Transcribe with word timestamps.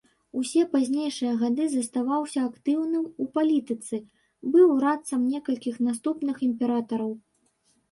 Усе 0.39 0.61
пазнейшыя 0.69 1.33
гады 1.41 1.67
заставаўся 1.73 2.39
актыўным 2.49 3.05
у 3.25 3.29
палітыцы, 3.37 4.01
быў 4.57 4.75
радцам 4.87 5.29
некалькіх 5.37 5.81
наступных 5.91 6.45
імператараў. 6.51 7.17